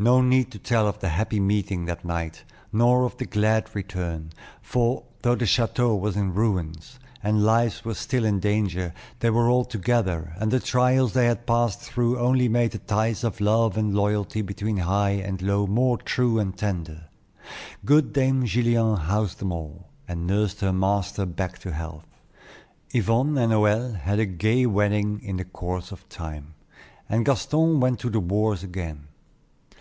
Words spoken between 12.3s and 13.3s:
made the ties